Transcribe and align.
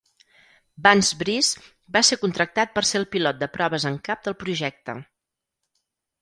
Vance 0.85 1.17
Breese 1.19 1.61
va 1.97 2.01
ser 2.09 2.17
contractat 2.21 2.73
per 2.79 2.85
ser 2.93 2.97
el 3.01 3.05
pilot 3.17 3.39
de 3.45 3.49
proves 3.59 3.87
en 3.91 4.01
cap 4.09 4.25
del 4.29 4.39
projecte. 4.45 4.97